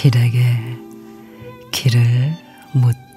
[0.00, 0.40] 길에게
[1.72, 2.34] 길을
[2.72, 3.09] 묻다.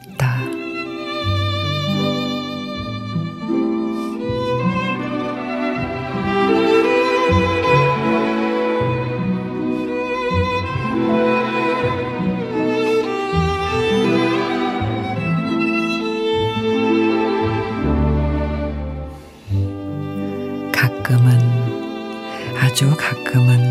[21.13, 23.61] 가끔은, 아주 가끔은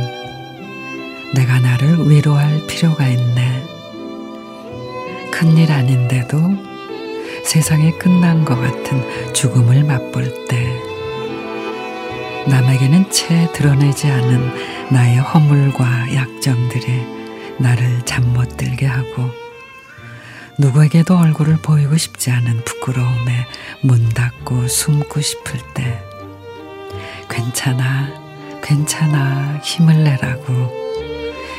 [1.34, 3.64] 내가 나를 위로할 필요가 있네.
[5.33, 6.56] 큰일 아닌데도
[7.45, 10.80] 세상이 끝난 것 같은 죽음을 맛볼 때
[12.47, 17.05] 남에게는 채 드러내지 않은 나의 허물과 약점들이
[17.59, 19.30] 나를 잠 못 들게 하고
[20.59, 23.47] 누구에게도 얼굴을 보이고 싶지 않은 부끄러움에
[23.83, 26.02] 문 닫고 숨고 싶을 때
[27.53, 28.08] 괜찮아,
[28.62, 30.72] 괜찮아, 힘을 내라고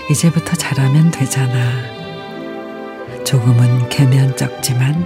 [0.10, 1.54] 이제부터 잘하면 되잖아.
[3.24, 5.06] 조금은 개면쩍지만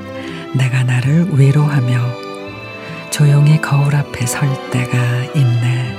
[0.55, 5.97] 내가 나를 위로하며 조용히 거울 앞에 설 때가 있네.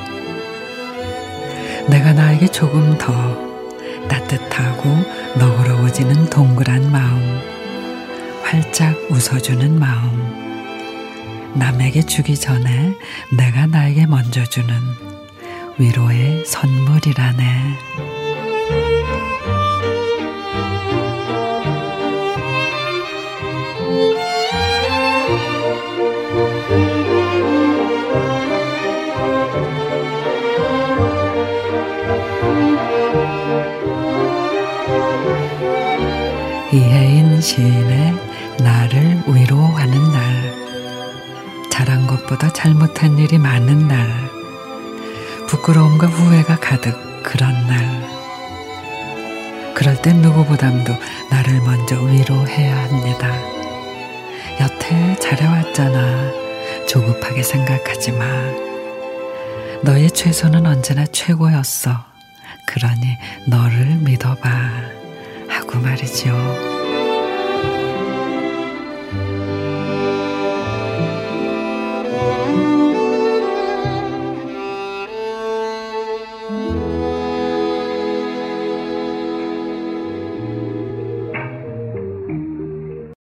[1.91, 3.13] 내가 나에게 조금 더
[4.09, 4.89] 따뜻하고
[5.39, 7.41] 너그러워지는 동그란 마음,
[8.43, 10.48] 활짝 웃어주는 마음,
[11.55, 12.97] 남에게 주기 전에
[13.37, 14.75] 내가 나에게 먼저 주는
[15.79, 17.79] 위로의 선물이라네.
[36.71, 38.15] 이혜인 시인의
[38.61, 40.68] 나를 위로하는 날.
[42.19, 44.31] 것보다 잘못한 일이 많은 날.
[45.47, 48.09] 부끄러움과 후회가 가득 그런 날.
[49.75, 50.93] 그럴 땐 누구보담도
[51.31, 53.33] 나를 먼저 위로해야 합니다.
[54.61, 56.33] 여태 잘해왔잖아.
[56.89, 58.25] 조급하게 생각하지 마.
[59.85, 62.05] 너의 최선은 언제나 최고였어.
[62.67, 63.17] 그러니
[63.47, 64.49] 너를 믿어봐.
[65.49, 66.78] 하고 말이죠.